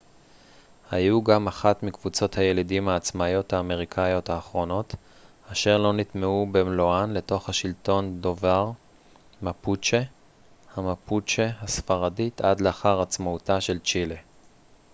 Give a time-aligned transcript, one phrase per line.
[0.03, 4.95] המפוצ'ה mapuche היו גם אחת מקבוצות הילידים העצמאיות האמריקאיות האחרונות
[5.51, 8.71] אשר לא נטמעו במלואן לתוך השלטון דובר
[11.61, 14.15] הספרדית עד לאחר עצמאותה של צ'ילה